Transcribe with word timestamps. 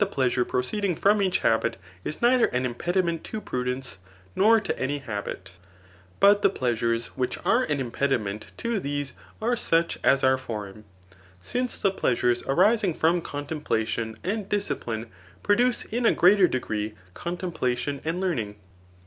pleasure 0.03 0.43
proceeding 0.43 0.95
from 0.95 1.21
each 1.21 1.37
habit, 1.45 1.77
is 2.03 2.23
nather 2.23 2.47
an 2.51 2.65
impediment 2.65 3.23
to 3.23 3.39
prudence, 3.39 3.99
nor 4.35 4.59
to 4.59 4.75
any 4.79 4.97
habit; 4.97 5.51
but 6.19 6.41
the 6.41 6.49
pleasures 6.49 7.09
which 7.15 7.37
are 7.45 7.65
an 7.65 7.79
impediment 7.79 8.51
to 8.57 8.79
these 8.79 9.13
are 9.43 9.55
such 9.55 9.99
as 10.03 10.23
are 10.23 10.39
foreign; 10.39 10.85
since 11.39 11.77
the 11.79 11.91
pleasures 11.91 12.41
arising 12.47 12.95
from 12.95 13.21
contemplation 13.21 14.17
and 14.23 14.49
discipline,' 14.49 15.05
produce 15.43 15.83
in 15.85 16.07
a 16.07 16.15
greaHber 16.15 16.49
degree 16.49 16.95
contemplation 17.13 18.01
and 18.03 18.19
learning. 18.19 18.55